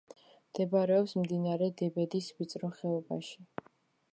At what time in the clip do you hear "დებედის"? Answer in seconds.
1.83-2.31